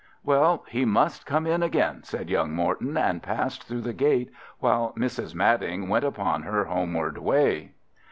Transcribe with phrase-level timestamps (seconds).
[0.23, 4.95] "Well, he must come in again," said young Morton, and passed through the gate while
[4.97, 5.35] Mrs.
[5.35, 7.73] Madding went upon her homeward way.